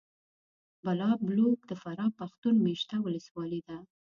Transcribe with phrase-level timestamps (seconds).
[0.83, 3.77] بالابلوک د فراه پښتون مېشته ولسوالي ده.